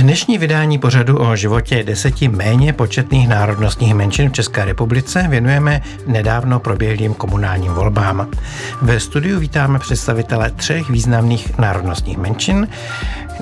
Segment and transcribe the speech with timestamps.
[0.00, 6.60] Dnešní vydání pořadu o životě deseti méně početných národnostních menšin v České republice věnujeme nedávno
[6.60, 8.30] proběhlým komunálním volbám.
[8.82, 12.68] Ve studiu vítáme představitele třech významných národnostních menšin.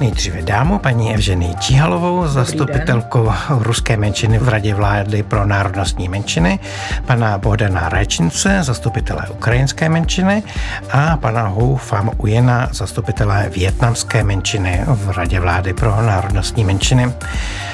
[0.01, 6.59] Nejdříve dámu paní Evženii Číhalovou, zastupitelku ruské menšiny v Radě vlády pro národnostní menšiny,
[7.07, 10.43] pana Bohdana Rajčince, zastupitele ukrajinské menšiny
[10.91, 17.13] a pana Hu Pham Ujena, zastupitele větnamské menšiny v Radě vlády pro národnostní menšiny.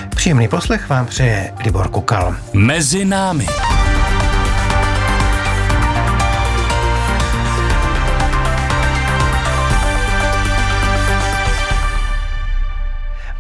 [0.09, 2.37] Příjemný poslech vám přeje Libor Kukal.
[2.53, 3.47] Mezi námi.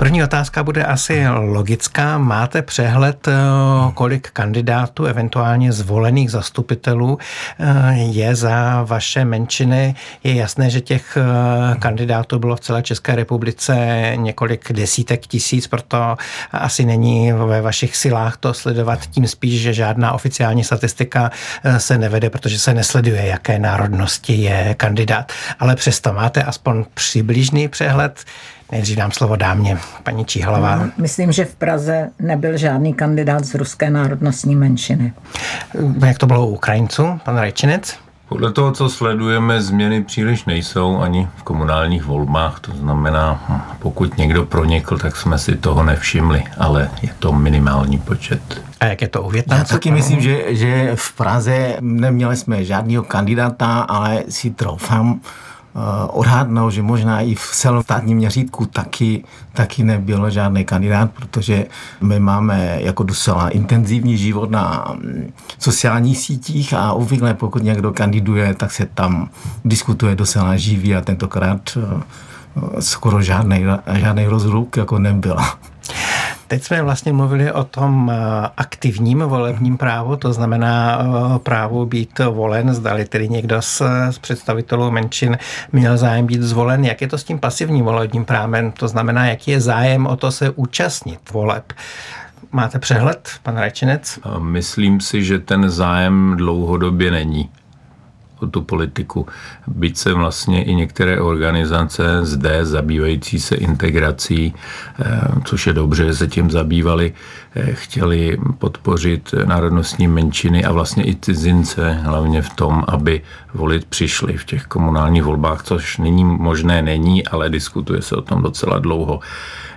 [0.00, 2.18] První otázka bude asi logická.
[2.18, 3.32] Máte přehled, eh,
[3.94, 7.18] kolik kandidátů, eventuálně zvolených zastupitelů
[7.58, 9.94] eh, je za vaše menšiny?
[10.24, 13.76] Je jasné, že těch eh, kandidátů bylo v celé České republice
[14.16, 16.16] několik desítek tisíc, proto
[16.52, 21.30] asi není ve vašich silách to sledovat tím spíš, že žádná oficiální statistika
[21.78, 25.32] se nevede, protože se nesleduje, jaké národnosti je kandidát.
[25.58, 28.24] Ale přesto máte aspoň přibližný přehled,
[28.72, 30.76] Nejdřív dám slovo dámě, paní Číhalová.
[30.76, 35.12] No, myslím, že v Praze nebyl žádný kandidát z ruské národnostní menšiny.
[36.06, 37.98] Jak to bylo u Ukrajinců, pan Rajčinec?
[38.28, 42.60] Podle toho, co sledujeme, změny příliš nejsou ani v komunálních volbách.
[42.60, 43.40] To znamená,
[43.78, 48.62] pokud někdo pronikl, tak jsme si toho nevšimli, ale je to minimální počet.
[48.80, 49.74] A jak je to u Větnamců?
[49.74, 55.49] Já taky myslím, že, že v Praze neměli jsme žádného kandidáta, ale si troufám Eh,
[56.06, 61.66] odhadnout, že možná i v celostátním měřítku taky, taky nebyl žádný kandidát, protože
[62.00, 68.54] my máme jako docela intenzivní život na mm, sociálních sítích a obvykle pokud někdo kandiduje,
[68.54, 69.30] tak se tam
[69.64, 75.36] diskutuje docela živý a tentokrát eh, skoro žádný, žádný rozruch jako nebyl.
[76.50, 82.18] Teď jsme vlastně mluvili o tom eh, aktivním volebním právu, to znamená eh, právu být
[82.18, 85.38] volen, zdali tedy někdo z, z představitelů menšin
[85.72, 86.84] měl zájem být zvolen.
[86.84, 88.72] Jak je to s tím pasivním volebním právem?
[88.72, 91.72] To znamená, jaký je zájem o to se účastnit voleb?
[92.52, 94.18] Máte přehled, pan Rajčinec?
[94.38, 97.50] Myslím si, že ten zájem dlouhodobě není
[98.42, 99.26] o tu politiku.
[99.66, 104.54] Byť se vlastně i některé organizace zde zabývající se integrací,
[105.00, 107.12] eh, což je dobře, že se tím zabývali,
[107.54, 113.22] eh, chtěli podpořit národnostní menšiny a vlastně i cizince, hlavně v tom, aby
[113.54, 118.42] volit přišli v těch komunálních volbách, což nyní možné není, ale diskutuje se o tom
[118.42, 119.20] docela dlouho.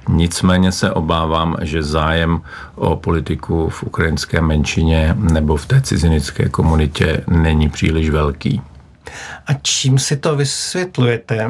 [0.09, 2.41] Nicméně se obávám, že zájem
[2.75, 8.61] o politiku v ukrajinské menšině nebo v té cizinické komunitě není příliš velký.
[9.47, 11.47] A čím si to vysvětlujete,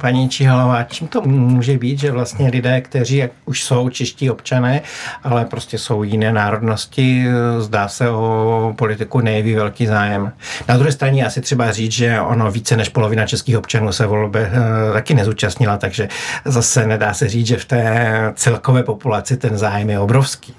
[0.00, 0.84] paní Čihalová?
[0.84, 4.80] Čím to může být, že vlastně lidé, kteří jak už jsou čeští občané,
[5.22, 7.26] ale prostě jsou jiné národnosti,
[7.58, 10.32] zdá se o politiku nejeví velký zájem.
[10.68, 14.40] Na druhé straně asi třeba říct, že ono více než polovina českých občanů se volby
[14.40, 16.08] eh, taky nezúčastnila, takže
[16.44, 20.54] zase nedá se říct, že v té celkové populaci ten zájem je obrovský.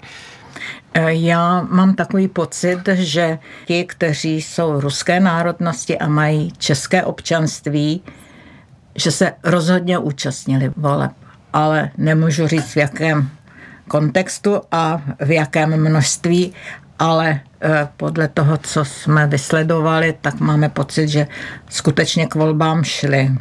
[0.93, 8.03] Eh, já mám takový pocit, že ti, kteří jsou ruské národnosti a mají české občanství,
[8.95, 11.11] že se rozhodně účastnili voleb.
[11.53, 13.29] Ale nemůžu říct v jakém
[13.87, 16.53] kontextu a v jakém množství,
[16.99, 21.27] ale eh, podle toho, co jsme vysledovali, tak máme pocit, že
[21.69, 23.31] skutečně k volbám šli.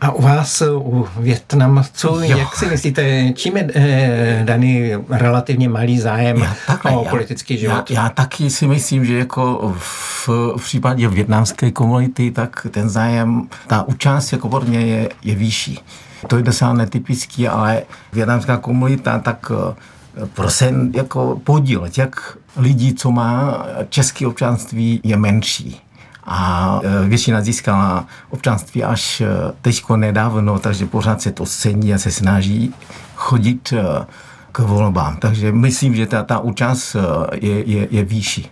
[0.00, 2.20] A u vás, u Větnamců, jo.
[2.22, 7.90] jak si myslíte, čím je eh, daný relativně malý zájem já, takhle, o politický život?
[7.90, 13.48] Já, já taky si myslím, že jako v, v případě větnamské komunity, tak ten zájem,
[13.66, 15.78] ta účast jako podle mě je, je vyšší.
[16.26, 23.10] To je docela netypický, ale větnamská komunita, tak eh, prosím, jako podíl těch lidí, co
[23.10, 25.81] má české občanství, je menší
[26.24, 29.26] a e, většina získala občanství až e,
[29.62, 32.74] teďko nedávno, takže pořád se to cení a se snaží
[33.14, 34.06] chodit e,
[34.52, 35.16] k volbám.
[35.16, 36.96] Takže myslím, že ta, ta účast
[37.34, 38.50] je, je, je výšší.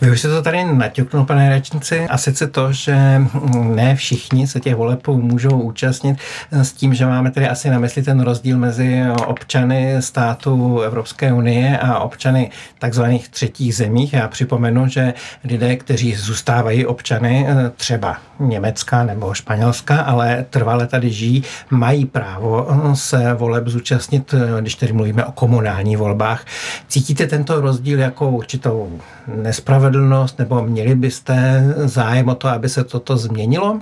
[0.00, 3.22] Vy už jste to tady naťuknul, pane rečnici, a sice to, že
[3.52, 6.18] ne všichni se těch voleb můžou účastnit
[6.50, 11.78] s tím, že máme tedy asi na mysli ten rozdíl mezi občany států Evropské unie
[11.78, 14.12] a občany takzvaných třetích zemích.
[14.12, 15.14] Já připomenu, že
[15.44, 17.46] lidé, kteří zůstávají občany
[17.76, 24.92] třeba Německa nebo Španělska, ale trvale tady žijí, mají právo se voleb zúčastnit, když tedy
[24.92, 26.44] mluvíme o komunálních volbách.
[26.88, 33.16] Cítíte tento rozdíl jako určitou nespravedlnost, nebo měli byste zájem o to, aby se toto
[33.16, 33.80] změnilo?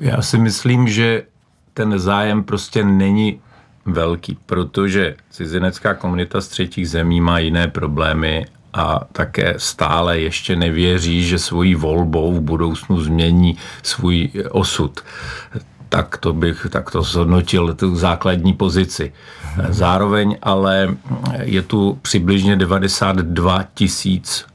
[0.00, 1.22] Já si myslím, že
[1.74, 3.40] ten zájem prostě není
[3.86, 11.24] velký, protože cizinecká komunita z třetích zemí má jiné problémy a také stále ještě nevěří,
[11.24, 15.00] že svojí volbou v budoucnu změní svůj osud.
[15.88, 19.12] Tak to bych tak to zhodnotil tu základní pozici.
[19.68, 20.96] Zároveň ale
[21.42, 24.46] je tu přibližně 92 tisíc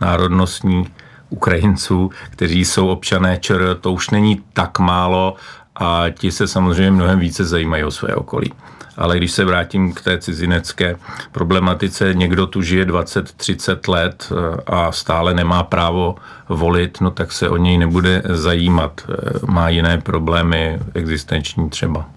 [0.00, 0.86] národnostní
[1.30, 5.34] Ukrajinců, kteří jsou občané ČR, to už není tak málo
[5.76, 8.52] a ti se samozřejmě mnohem více zajímají o své okolí
[8.98, 10.96] ale když se vrátím k té cizinecké
[11.32, 16.14] problematice, někdo tu žije 20-30 let eh, a stále nemá právo
[16.48, 19.00] volit, no tak se o něj nebude zajímat.
[19.08, 19.14] Eh,
[19.46, 22.08] má jiné problémy existenční třeba.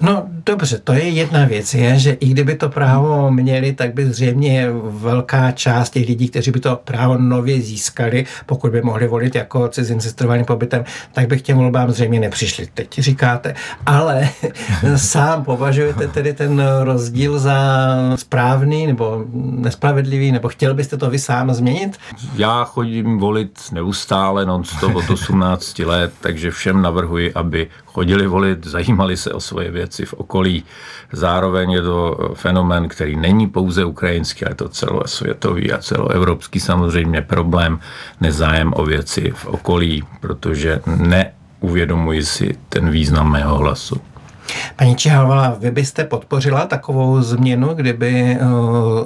[0.00, 4.06] No dobře, to je jedna věc, je, že i kdyby to právo měli, tak by
[4.06, 9.34] zřejmě velká část těch lidí, kteří by to právo nově získali, pokud by mohli volit
[9.34, 12.68] jako cizinci s trvalým pobytem, tak by k těm volbám zřejmě nepřišli.
[12.74, 13.54] Teď říkáte,
[13.86, 14.28] ale
[14.96, 17.56] sám považujete tedy ten rozdíl za
[18.16, 21.98] správný nebo nespravedlivý, nebo chtěl byste to vy sám změnit?
[22.34, 29.16] Já chodím volit neustále, non-stop od 18 let, takže všem navrhuji, aby chodili volit, zajímali
[29.16, 30.64] se o svoje věci v okolí.
[31.12, 37.22] Zároveň je to fenomen, který není pouze ukrajinský, ale je to celosvětový a celoevropský samozřejmě
[37.22, 37.78] problém,
[38.20, 44.00] nezájem o věci v okolí, protože neuvědomuji si ten význam mého hlasu.
[44.76, 48.38] Paní Čihalvala, vy byste podpořila takovou změnu, kdyby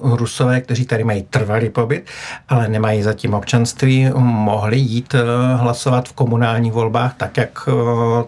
[0.03, 2.07] uh, Rusové, kteří tady mají trvalý pobyt,
[2.49, 5.21] ale nemají zatím občanství, mohli jít uh,
[5.61, 7.75] hlasovat v komunálních volbách, tak jak uh,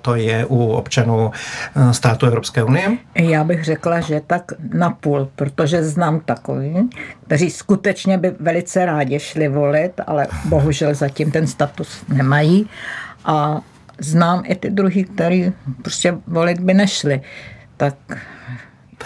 [0.03, 1.31] to je u občanů
[1.93, 2.99] státu Evropské unie?
[3.15, 6.91] Já bych řekla, že tak napůl, protože znám takový,
[7.27, 12.69] kteří skutečně by velice rádi šli volit, ale bohužel zatím ten status nemají.
[13.25, 13.61] A
[13.99, 15.53] znám i ty druhý, který
[15.83, 17.21] prostě volit by nešli.
[17.77, 17.95] Tak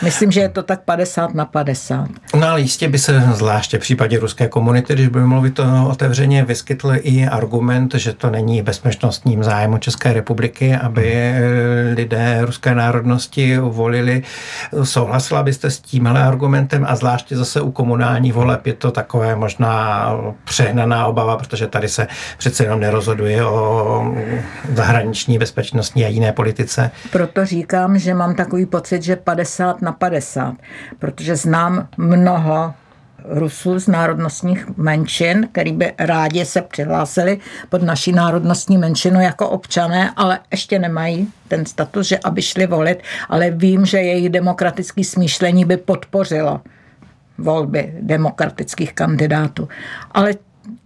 [0.02, 2.08] Myslím, že je to tak 50 na 50.
[2.34, 6.44] No ale jistě by se zvláště v případě ruské komunity, když budeme mluvit to otevřeně,
[6.44, 11.34] vyskytl i argument, že to není bezpečnostním zájmu České republiky, aby
[11.94, 14.22] lidé ruské národnosti volili.
[14.82, 20.06] Souhlasila byste s tímhle argumentem a zvláště zase u komunální voleb je to takové možná
[20.44, 22.06] přehnaná obava, protože tady se
[22.38, 24.04] přece jenom nerozhoduje o
[24.74, 26.90] zahraniční bezpečnostní a jiné politice.
[27.12, 30.54] Proto říkám, že mám takový pocit, že 50 na 50,
[30.98, 32.74] protože znám mnoho
[33.24, 37.38] Rusů z národnostních menšin, který by rádi se přihlásili
[37.68, 43.02] pod naší národnostní menšinu jako občané, ale ještě nemají ten status, že aby šli volit,
[43.28, 46.60] ale vím, že jejich demokratické smýšlení by podpořilo
[47.38, 49.68] volby demokratických kandidátů.
[50.12, 50.34] Ale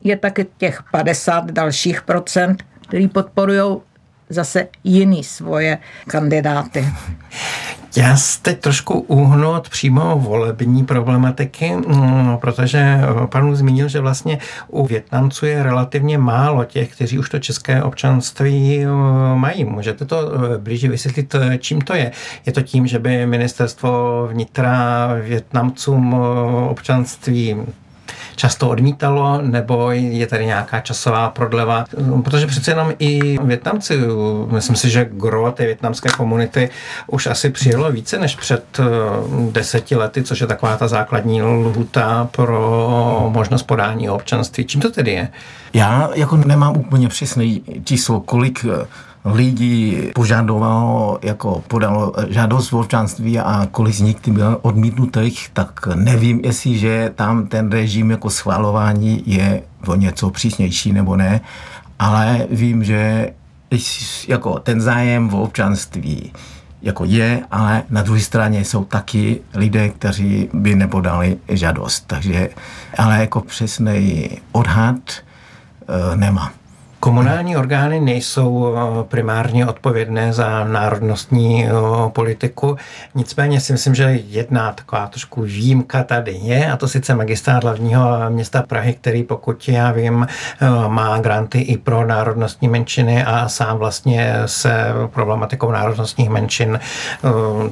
[0.05, 3.81] je taky těch 50 dalších procent, který podporují
[4.31, 6.87] zase jiný svoje kandidáty.
[7.97, 14.38] Já teď trošku uhnu od přímo volební problematiky, mm, protože panu zmínil, že vlastně
[14.69, 19.65] u Větnamců je relativně málo těch, kteří už to české občanství mm, mají.
[19.65, 22.12] Můžete to eh, blíže vysvětlit, eh, čím to je?
[22.47, 27.56] Je to tím, že by ministerstvo vnitra Větnamcům eh, občanství
[28.37, 31.85] často odmítalo, nebo je tady nějaká časová prodleva,
[32.25, 33.99] protože přece jenom i Větnamci,
[34.51, 36.71] myslím si, že gro té větnamské komunity
[37.07, 38.85] už asi přijelo více než před eh,
[39.51, 44.64] deseti lety, což je taková ta základní lhuta pro možnost podání občanství.
[44.64, 45.29] Čím to tedy je?
[45.75, 47.45] Já jako nemám úplně přesné
[47.85, 48.87] číslo, kolik eh,
[49.25, 56.40] lidí požadovalo, jako podalo žádost o občanství a kolik z nich byl odmítnutých, tak nevím,
[56.45, 61.40] jestli, že tam ten režim jako schvalování je o něco přísnější nebo ne,
[61.99, 63.31] ale vím, že
[64.28, 66.33] jako ten zájem o občanství
[66.83, 72.04] jako je, ale na druhé straně jsou taky lidé, kteří by nepodali žádost.
[72.07, 72.49] Takže,
[72.99, 76.50] ale jako přesný odhad e, nemám.
[77.04, 81.70] Komunální orgány nejsou eh, primárně odpovědné za národnostní eh,
[82.08, 82.76] politiku,
[83.14, 88.06] nicméně si myslím, že jedna taková trošku výjimka tady je, a to sice magistrát hlavního
[88.28, 93.78] města Prahy, který pokud já vím, eh, má granty i pro národnostní menšiny a sám
[93.78, 96.80] vlastně se problematikou národnostních menšin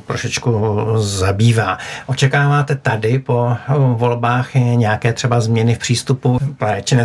[0.06, 1.78] trošičku zabývá.
[2.06, 3.56] Očekáváte tady po
[3.94, 6.38] volbách nějaké třeba změny v přístupu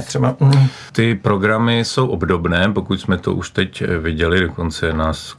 [0.02, 0.36] třeba?
[0.92, 5.36] Ty programy jsou obdobné, pokud jsme to už teď viděli, dokonce nás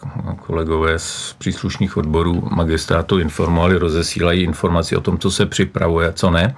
[0.47, 6.55] kolegové z příslušných odborů magistrátu informovali, rozesílají informaci o tom, co se připravuje, co ne.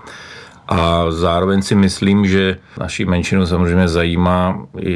[0.68, 4.94] A zároveň si myslím, že naší menšinu samozřejmě zajímá i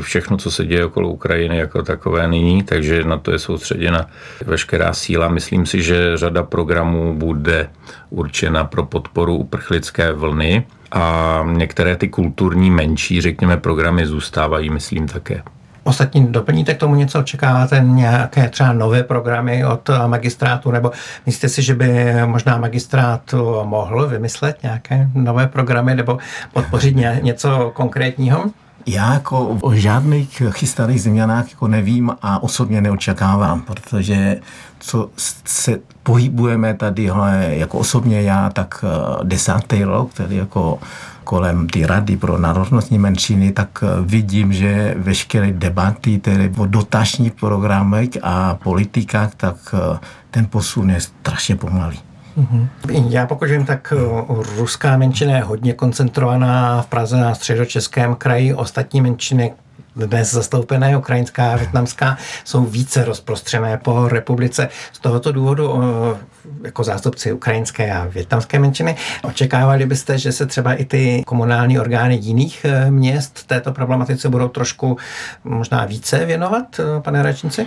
[0.00, 4.06] všechno, co se děje okolo Ukrajiny jako takové nyní, takže na to je soustředěna
[4.46, 5.28] veškerá síla.
[5.28, 7.70] Myslím si, že řada programů bude
[8.10, 15.42] určena pro podporu uprchlické vlny a některé ty kulturní menší, řekněme, programy zůstávají, myslím, také.
[15.84, 17.20] Ostatní doplníte k tomu něco?
[17.20, 20.90] Očekáváte nějaké třeba nové programy od magistrátu, nebo
[21.26, 23.34] myslíte si, že by možná magistrát
[23.64, 26.18] mohl vymyslet nějaké nové programy nebo
[26.52, 28.44] podpořit něco konkrétního?
[28.86, 34.40] Já jako o žádných chystaných změnách jako nevím a osobně neočekávám, protože
[34.78, 35.10] co
[35.44, 37.10] se pohybujeme tady
[37.48, 40.78] jako osobně já, tak eh, desátý rok, tedy jako
[41.24, 47.32] kolem ty rady pro národnostní menšiny, tak eh, vidím, že veškeré debaty tedy o dotačních
[47.32, 49.98] programech a politikách, tak eh,
[50.30, 52.11] ten posun je strašně pomalý.
[52.36, 52.68] Mhm.
[53.08, 54.24] Já pokud vím, tak eh,
[54.56, 58.54] ruská menšina je hodně koncentrovaná v Praze na středočeském kraji.
[58.54, 59.52] Ostatní menšiny,
[59.96, 64.68] dnes zastoupené ukrajinská a větnamská, jsou více rozprostřené po republice.
[64.92, 66.18] Z tohoto důvodu eh,
[66.64, 68.96] jako zástupci ukrajinské a větnamské menšiny.
[69.22, 74.48] Očekávali byste, že se třeba i ty komunální orgány jiných eh, měst této problematice budou
[74.48, 74.96] trošku
[75.44, 77.66] možná více věnovat, pane Račnici?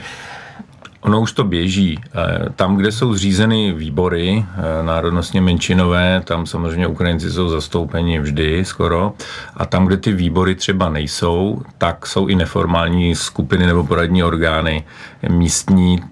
[1.06, 2.00] Ono už to běží.
[2.06, 8.66] Eh, tam, kde jsou zřízeny výbory eh, národnostně menšinové, tam samozřejmě Ukrajinci jsou zastoupeni vždy
[8.66, 9.14] skoro.
[9.58, 14.84] A tam, kde ty výbory třeba nejsou, tak jsou i neformální skupiny nebo poradní orgány
[15.30, 16.04] místní.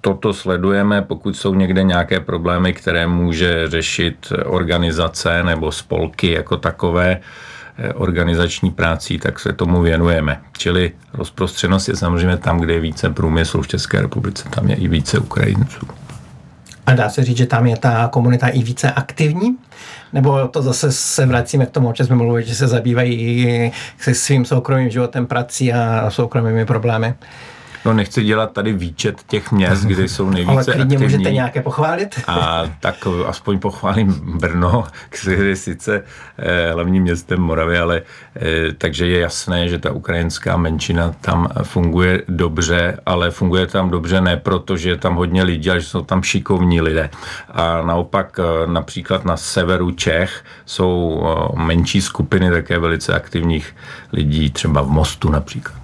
[0.00, 7.20] Toto sledujeme, pokud jsou někde nějaké problémy, které může řešit organizace nebo spolky jako takové,
[7.94, 10.40] organizační prácí, tak se tomu věnujeme.
[10.52, 14.88] Čili rozprostřenost je samozřejmě tam, kde je více průmyslu v České republice, tam je i
[14.88, 15.86] více Ukrajinců.
[16.86, 19.56] A dá se říct, že tam je ta komunita i více aktivní?
[20.12, 23.72] Nebo to zase se vracíme k tomu, o čem jsme mluvili, že se zabývají i
[23.98, 27.14] se svým soukromým životem, prací a soukromými problémy?
[27.84, 31.04] No nechci dělat tady výčet těch měst, kde jsou nejvíce Ale klidně aktivní.
[31.04, 32.20] můžete nějaké pochválit.
[32.26, 32.94] A tak
[33.26, 36.02] aspoň pochválím Brno, které je sice
[36.38, 38.02] eh, hlavním městem Moravy, ale
[38.36, 44.20] eh, takže je jasné, že ta ukrajinská menšina tam funguje dobře, ale funguje tam dobře
[44.20, 47.10] ne proto, že je tam hodně lidí, ale že jsou tam šikovní lidé.
[47.50, 51.22] A naopak eh, například na severu Čech jsou
[51.54, 53.76] menší skupiny také velice aktivních
[54.12, 55.81] lidí, třeba v Mostu například.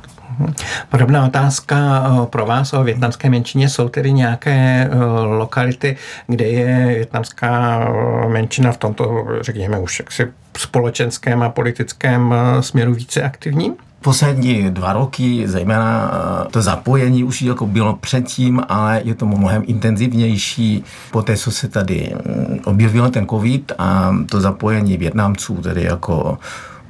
[0.89, 3.69] Podobná otázka eh, pro vás o větnamské menšině.
[3.69, 10.27] Jsou tedy nějaké eh, lokality, kde je větnamská eh, menšina v tomto, řekněme, už jaksi
[10.57, 13.75] společenském a politickém směru více aktivní?
[14.01, 16.11] Poslední dva roky, zejména
[16.51, 20.85] to zapojení už jako bylo předtím, ale je to mnohem intenzivnější.
[21.11, 26.39] Poté, co se tady mm, objevil ten covid a to zapojení Větnamců, tedy jako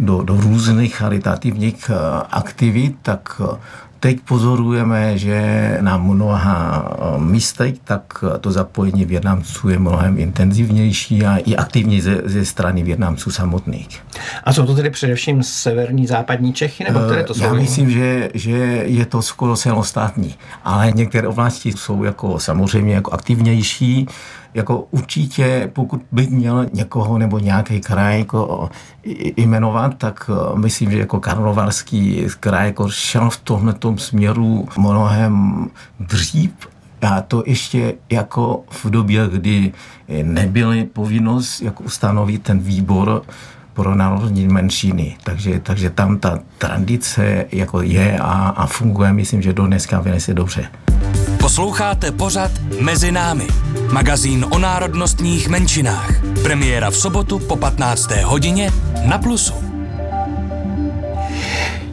[0.01, 1.95] do, do různých charitativních eh,
[2.31, 3.57] aktivit, tak eh,
[4.01, 11.37] teď pozorujeme, že na mnoha eh, místech tak to zapojení Větnamců je mnohem intenzivnější a
[11.37, 14.03] i aktivní ze, ze strany Větnamců samotných.
[14.45, 17.45] A jsou to tedy především severní, západní Čechy, nebo které to jsou?
[17.45, 23.13] Já myslím, že, že je to skoro celostátní, ale některé oblasti jsou jako samozřejmě jako
[23.13, 24.09] aktivnější
[24.59, 28.71] jako určitě, pokud bych měl někoho nebo nějaký kraj jako
[29.37, 35.67] jmenovat, tak myslím, že jako Karlovarský kraj jako šel v tomhle směru mnohem
[36.01, 36.51] dřív
[37.03, 39.73] a to ještě jako v době, kdy
[40.23, 43.23] nebyly povinnost jako ustanovit ten výbor
[43.75, 45.17] pro národní menšiny.
[45.25, 50.35] Takže, takže tam ta tradice jako je a, a funguje, myslím, že do dneska velice
[50.35, 50.69] dobře.
[51.49, 52.51] Posloucháte pořad
[52.81, 53.47] Mezi námi,
[53.93, 56.11] magazín o národnostních menšinách.
[56.43, 58.11] Premiéra v sobotu po 15.
[58.11, 58.73] hodině
[59.05, 59.68] na Plusu.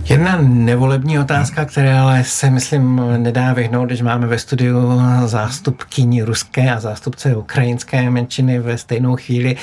[0.09, 6.71] Jedna nevolební otázka, která ale se, myslím, nedá vyhnout, když máme ve studiu zástupkyni ruské
[6.71, 9.55] a zástupce ukrajinské menšiny ve stejnou chvíli,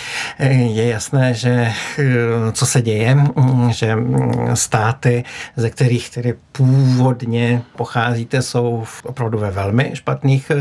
[0.49, 1.73] je jasné, že
[2.53, 3.17] co se děje,
[3.71, 3.97] že
[4.55, 5.25] státy,
[5.57, 10.53] ze kterých tedy původně pocházíte, jsou opravdu ve velmi špatných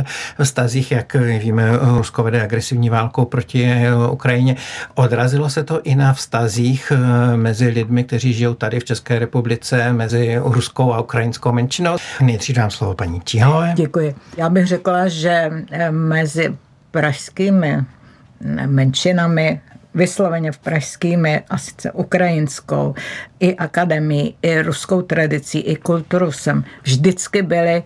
[0.43, 3.69] vztazích, jak víme, Rusko vede agresivní válkou proti
[4.11, 4.55] Ukrajině.
[4.95, 6.91] Odrazilo se to i na vztazích
[7.35, 11.97] mezi lidmi, kteří žijou tady v České republice komunikace mezi ruskou a ukrajinskou menšinou.
[12.21, 13.73] Nejdřív dám slovo paní Tíhalové.
[13.75, 14.15] Děkuji.
[14.37, 16.57] Já bych řekla, že eh, mezi
[16.91, 19.61] pražskými eh, menšinami
[19.93, 22.95] vysloveně v pražskými a sice ukrajinskou,
[23.39, 27.83] i akademii, i ruskou tradicí, i kulturu jsem vždycky byly,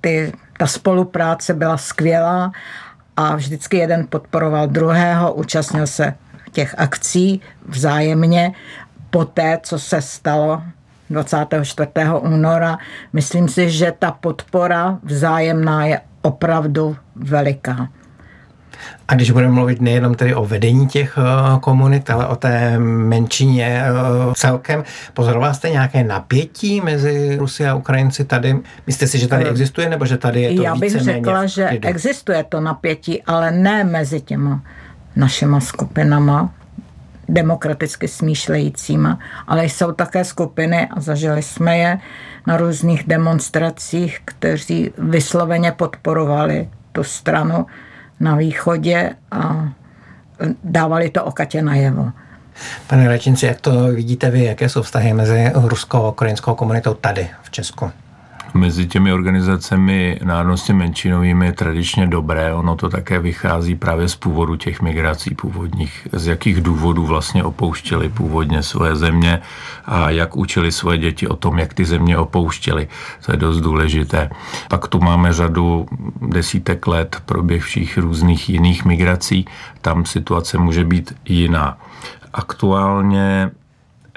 [0.00, 2.52] ty, ta spolupráce byla skvělá
[3.16, 6.14] a vždycky jeden podporoval druhého, účastnil se
[6.52, 8.52] těch akcí vzájemně
[9.10, 10.62] po té, co se stalo
[11.12, 11.88] 24.
[12.20, 12.78] února.
[13.12, 17.88] Myslím si, že ta podpora vzájemná je opravdu veliká.
[19.08, 23.82] A když budeme mluvit nejenom tedy o vedení těch eh, komunit, ale o té menšině
[23.84, 23.92] eh,
[24.34, 28.56] celkem, pozoroval jste nějaké napětí mezi Rusy a Ukrajinci tady?
[28.86, 31.68] Myslíte si, že tady eh, existuje, nebo že tady je to Já bych řekla, že
[31.68, 34.62] existuje to napětí, ale ne mezi těma
[35.16, 36.54] našima skupinama,
[37.32, 41.98] demokraticky smýšlejícíma, ale jsou také skupiny, a zažili jsme je
[42.46, 47.66] na různých demonstracích, kteří vysloveně podporovali tu stranu
[48.20, 49.68] na východě a
[50.64, 52.12] dávali to okatě najevo.
[52.86, 57.28] Pane Rečinci, jak to vidíte vy, jaké jsou vztahy mezi ruskou a ukrajinskou komunitou tady
[57.42, 57.90] v Česku?
[58.54, 62.54] Mezi těmi organizacemi národnostně menšinovými je tradičně dobré.
[62.54, 68.08] Ono to také vychází právě z původu těch migrací původních, z jakých důvodů vlastně opouštěli
[68.08, 69.40] původně svoje země
[69.84, 72.88] a jak učili svoje děti o tom, jak ty země opouštěli.
[73.26, 74.30] To je dost důležité.
[74.68, 75.86] Pak tu máme řadu
[76.28, 79.46] desítek let proběhších různých jiných migrací.
[79.80, 81.78] Tam situace může být jiná.
[82.32, 83.50] Aktuálně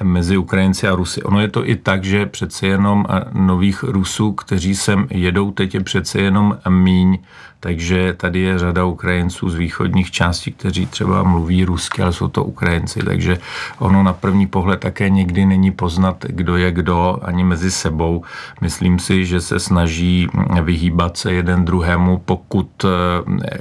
[0.04, 1.24] mezi Ukrajinci a Rusy.
[1.24, 5.80] Ono je to i tak, že přece jenom nových Rusů, kteří sem jedou, teď je
[5.80, 7.18] přece jenom míň,
[7.60, 12.44] takže tady je řada Ukrajinců z východních částí, kteří třeba mluví rusky, ale jsou to
[12.44, 13.38] Ukrajinci, takže
[13.80, 18.24] ono na první pohled také někdy není poznat, kdo je kdo ani mezi sebou.
[18.62, 20.28] Myslím si, že se snaží
[20.62, 22.90] vyhýbat se jeden druhému, pokud eh,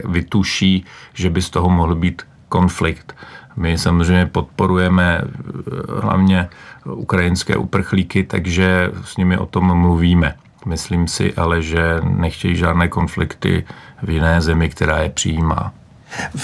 [0.05, 3.17] vytuší, že by z toho mohl být konflikt.
[3.57, 5.31] My samozřejmě podporujeme eh,
[6.01, 6.49] hlavně
[6.85, 10.35] ukrajinské uprchlíky, takže s nimi o tom mluvíme.
[10.67, 13.65] Myslím si ale, že nechtějí žádné konflikty
[14.03, 15.73] v jiné zemi, která je přijímá.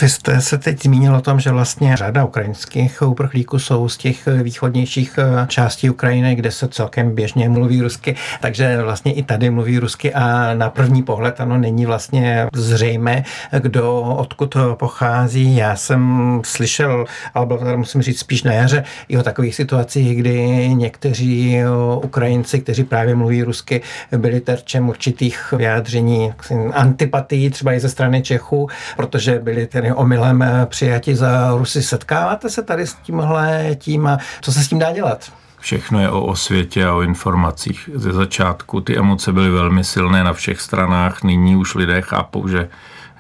[0.01, 4.29] Vy jste se teď zmínil o tom, že vlastně řada ukrajinských uprchlíků jsou z těch
[4.43, 9.79] východnějších eh, částí Ukrajiny, kde se celkem běžně mluví rusky, takže vlastně i tady mluví
[9.79, 13.25] rusky a na první pohled ano, není vlastně zřejmé,
[13.59, 15.57] kdo odkud pochází.
[15.57, 20.69] Já jsem slyšel, ale bylo musím říct spíš na jaře, i o takových situacích, kdy
[20.69, 21.57] někteří
[22.03, 23.83] Ukrajinci, kteří právě mluví rusky,
[24.17, 26.33] byli terčem určitých vyjádření
[26.73, 31.83] antipatií, třeba i ze strany Čechů, protože byli byli tedy omylem eh, přijati za Rusy.
[31.83, 35.33] Setkáváte se tady s tímhle tím a co se s tím dá dělat?
[35.61, 37.91] Všechno je o osvětě a o informacích.
[37.95, 42.69] Ze začátku ty emoce byly velmi silné na všech stranách, nyní už lidé chápou, že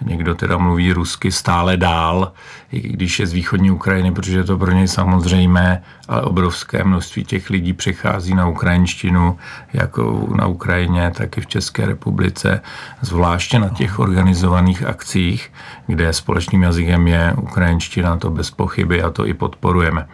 [0.05, 2.33] Někdo teda mluví rusky stále dál,
[2.73, 7.25] i když je z východní Ukrajiny, protože je to pro něj samozřejmé, ale obrovské množství
[7.25, 9.39] těch lidí přichází na ukrajinštinu,
[9.73, 12.61] jako na Ukrajině, tak i v České republice,
[13.01, 15.53] zvláště na těch organizovaných akcích,
[15.87, 20.07] kde společným jazykem je ukrajinština, to bez pochyby a to i podporujeme.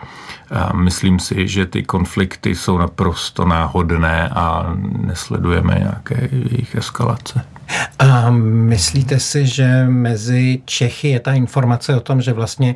[0.50, 4.74] A myslím si, že ty konflikty jsou naprosto náhodné a
[5.06, 7.55] nesledujeme nějaké jejich eskalace.
[7.98, 12.74] A myslíte si, že mezi Čechy je ta informace o tom, že vlastně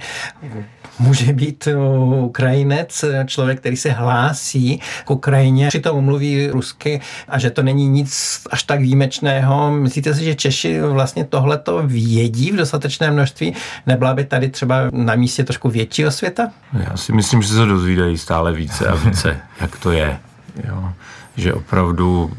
[0.99, 1.69] může být
[2.17, 8.41] Ukrajinec, člověk, který se hlásí k Ukrajině, přitom mluví rusky a že to není nic
[8.51, 9.73] až tak výjimečného.
[9.73, 13.55] Myslíte si, že Češi vlastně tohleto vědí v dostatečné množství?
[13.87, 16.49] Nebyla by tady třeba na místě trošku většího světa?
[16.73, 20.19] Já si myslím, že se dozvídají stále více a více, jak to je.
[20.69, 20.93] Jo.
[21.37, 22.33] Že opravdu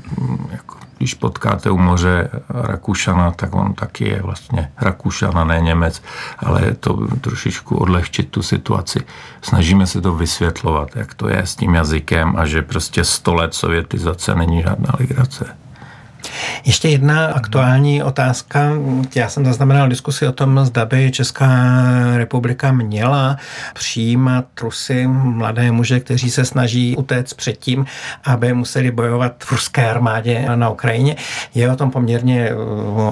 [0.51, 6.04] jako když potkáte u moře Rakušana, tak on taky je vlastně Rakušana, ne Němec,
[6.39, 8.99] ale je to trošičku odlehčit tu situaci.
[9.41, 13.54] Snažíme se to vysvětlovat, jak to je s tím jazykem a že prostě 100 let
[13.54, 15.45] sovětizace není žádná legrace.
[16.65, 18.70] Ještě jedna aktuální otázka.
[19.15, 21.48] Já jsem zaznamenal diskusi o tom, zda by Česká
[22.15, 23.38] republika měla
[23.74, 27.86] přijímat Rusy, mladé muže, kteří se snaží utéct před tím,
[28.24, 31.15] aby museli bojovat v ruské armádě na Ukrajině.
[31.56, 32.56] Je o tom poměrně eh,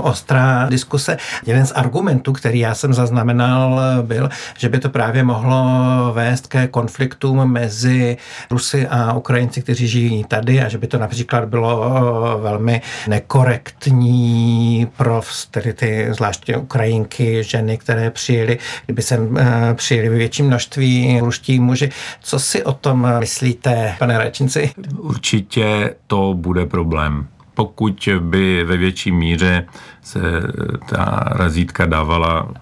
[0.01, 1.17] ostrá diskuse.
[1.45, 5.65] Jeden z argumentů, který já jsem zaznamenal, byl, že by to právě mohlo
[6.13, 8.17] vést ke konfliktům mezi
[8.51, 11.83] Rusy a Ukrajinci, kteří žijí tady a že by to například bylo
[12.37, 20.09] eh, velmi nekorektní pro tedy ty zvláště Ukrajinky, ženy, které přijeli, kdyby sem eh, přijeli
[20.09, 21.89] ve větším množství ruští muži.
[22.21, 24.71] Co si o tom myslíte, pane Rečinci?
[24.97, 29.65] Určitě to bude problém pokud by ve větší míře
[30.01, 30.19] se
[30.89, 32.53] ta razítka dávala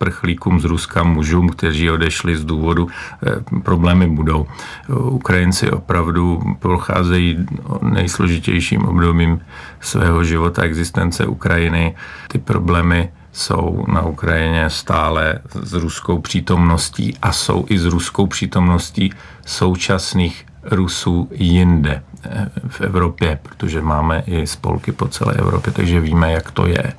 [0.00, 2.88] uprchlíkům z Ruska, mužům, kteří odešli z důvodu,
[3.26, 4.46] eh, problémy budou.
[4.88, 7.46] Ukrajinci opravdu procházejí
[7.82, 9.40] nejsložitějším obdobím
[9.80, 11.94] svého života, existence Ukrajiny.
[12.28, 19.12] Ty problémy jsou na Ukrajině stále s ruskou přítomností a jsou i s ruskou přítomností
[19.46, 26.32] současných Rusů jinde eh, v Evropě, protože máme i spolky po celé Evropě, takže víme,
[26.32, 26.92] jak to je.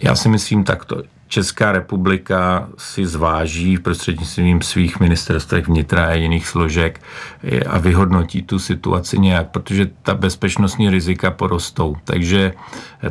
[0.00, 1.02] Já si myslím takto.
[1.32, 7.00] Česká republika si zváží prostřednictvím svých ministerstvech vnitra a jiných složek
[7.68, 11.96] a vyhodnotí tu situaci nějak, protože ta bezpečnostní rizika porostou.
[12.04, 12.52] Takže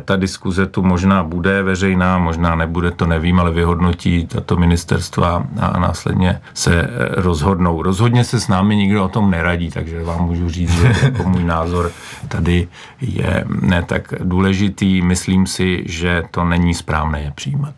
[0.04, 5.80] ta diskuze tu možná bude veřejná, možná nebude, to nevím, ale vyhodnotí tato ministerstva a
[5.80, 7.82] následně se rozhodnou.
[7.82, 11.44] Rozhodně se s námi nikdo o tom neradí, takže vám můžu říct, že jako můj
[11.44, 11.90] názor
[12.28, 12.68] tady
[13.00, 15.02] je ne tak důležitý.
[15.02, 17.74] Myslím si, že to není správné je přijímat.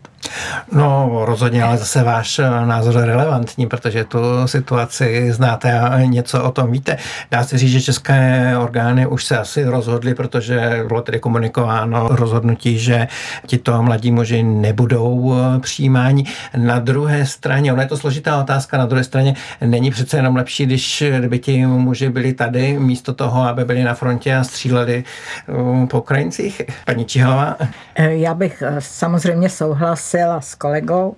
[0.71, 6.43] No rozhodně, ale zase váš eh, názor je relevantní, protože tu situaci znáte a něco
[6.43, 6.97] o tom víte.
[7.31, 12.79] Dá se říct, že české orgány už se asi rozhodly, protože bylo tedy komunikováno rozhodnutí,
[12.79, 13.07] že
[13.47, 16.25] tito mladí muži nebudou eh, přijímáni.
[16.57, 20.65] Na druhé straně, ona je to složitá otázka, na druhé straně není přece jenom lepší,
[20.65, 25.87] když kdyby ti muži byli tady místo toho, aby byli na frontě a stříleli eh,
[25.87, 26.61] po Ukrajincích.
[26.85, 27.57] Paní Čihalová?
[27.97, 31.15] Já bych samozřejmě souhlasil souhlasila s kolegou,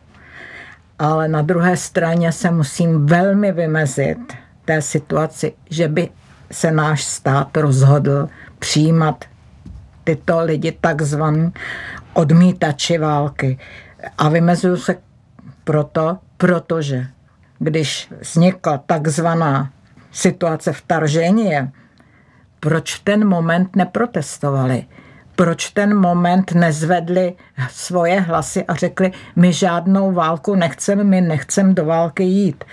[1.00, 4.18] ale na druhé straně se musím velmi vymezit
[4.66, 6.10] té situaci, že by
[6.52, 8.30] se náš stát rozhodl
[8.60, 9.26] přijímat
[10.04, 11.54] tyto lidi takzvaný
[12.14, 13.60] odmítači války.
[14.18, 14.96] A vymezuju se
[15.64, 17.08] proto, protože
[17.60, 19.70] když vznikla takzvaná
[20.12, 21.72] situace v Tarženě,
[22.60, 24.86] proč ten moment neprotestovali?
[25.38, 27.34] Proč ten moment nezvedli
[27.70, 32.64] svoje hlasy a řekli, my žádnou válku nechceme, my nechceme do války jít.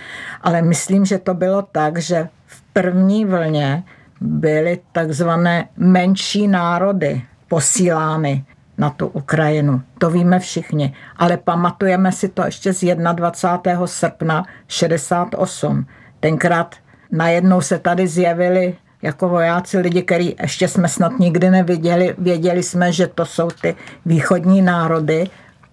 [0.41, 3.83] Ale myslím, že to bylo tak, že v první vlně
[4.21, 8.45] byly takzvané menší národy posílány
[8.77, 9.81] na tu Ukrajinu.
[9.97, 10.93] To víme všichni.
[11.17, 13.87] Ale pamatujeme si to ještě z 21.
[13.87, 15.85] srpna 68.
[16.19, 16.75] Tenkrát
[17.11, 22.15] najednou se tady zjevili jako vojáci lidi, který ještě jsme snad nikdy neviděli.
[22.17, 25.29] Věděli jsme, že to jsou ty východní národy,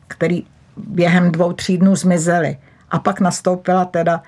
[0.09, 0.45] který
[0.77, 2.57] během dvou, tří dnů zmizely.
[2.91, 4.23] A pak nastoupila teda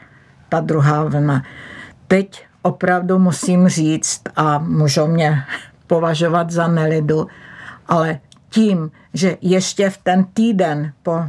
[0.48, 1.42] ta druhá vlna.
[2.08, 5.44] Teď opravdu musím říct, a můžou mě
[5.86, 7.26] považovat za nelidu,
[7.86, 8.18] ale
[8.50, 11.24] tím, že ještě v ten týden po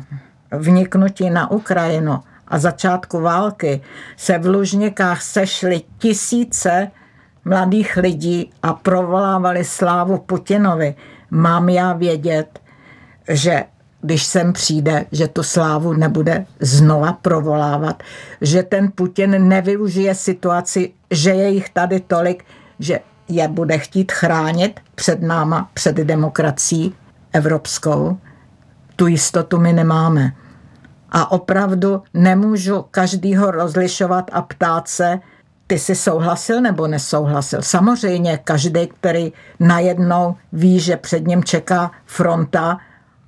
[0.51, 3.81] vniknutí na Ukrajinu a začátku války
[4.17, 6.91] se v Lužnikách sešly tisíce
[7.45, 10.95] mladých lidí a provolávali slávu Putinovi,
[11.31, 12.60] mám já vědět,
[13.29, 13.63] že
[14.01, 18.03] když sem přijde, že tu slávu nebude znova provolávat,
[18.41, 22.45] že ten Putin nevyužije situaci, že je jich tady tolik,
[22.79, 26.95] že je bude chtít chránit před náma, před demokracií
[27.34, 28.17] evropskou.
[28.95, 30.36] Tu jistotu my nemáme.
[31.12, 35.19] A opravdu nemůžu každýho rozlišovat a ptát se,
[35.67, 37.62] ty jsi souhlasil nebo nesouhlasil?
[37.62, 42.78] Samozřejmě každý, který najednou ví, že před ním čeká fronta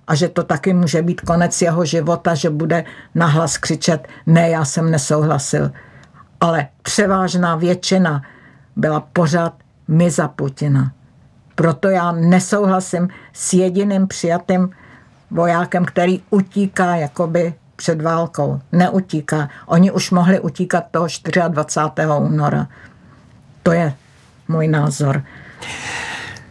[0.07, 2.83] a že to taky může být konec jeho života, že bude
[3.15, 5.71] nahlas křičet, ne, já jsem nesouhlasil.
[6.39, 8.21] Ale převážná většina
[8.75, 9.53] byla pořád
[9.87, 10.91] my za Putina.
[11.55, 14.69] Proto já nesouhlasím s jediným přijatým
[15.31, 18.59] vojákem, který utíká jakoby před válkou.
[18.71, 19.49] Neutíká.
[19.65, 21.07] Oni už mohli utíkat toho
[21.47, 22.07] 24.
[22.19, 22.67] února.
[23.63, 23.93] To je
[24.47, 25.23] můj názor.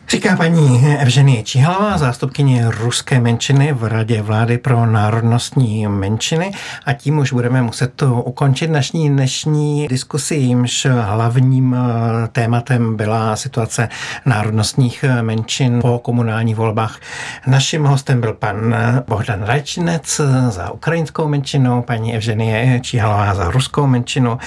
[0.08, 6.52] Říká paní Evženie Čihalová, zástupkyně ruské menšiny v Radě vlády pro národnostní menšiny
[6.84, 13.36] a tím už budeme muset to ukončit naší dnešní diskusi, jímž hlavním eh, tématem byla
[13.36, 13.88] situace
[14.26, 16.98] národnostních menšin po komunálních volbách.
[17.46, 18.76] Naším hostem byl pan
[19.08, 24.38] Bohdan Rajčinec za ukrajinskou menšinu, paní Evženie Čihalová za ruskou menšinu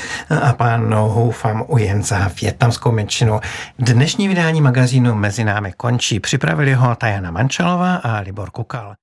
[0.42, 3.40] a pan Houfam Ujen za větnamskou menšinu.
[3.80, 6.20] Dnešní vydání magazínu Mezi námi končí.
[6.20, 8.96] Připravili ho Tajana Mančalová a Libor Kukal.